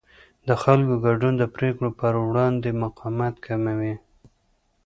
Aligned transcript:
د 0.47 0.49
خلکو 0.63 0.93
ګډون 1.05 1.33
د 1.37 1.43
پرېکړو 1.55 1.89
پر 1.99 2.13
وړاندې 2.27 2.79
مقاومت 2.83 3.35
کموي 3.45 3.95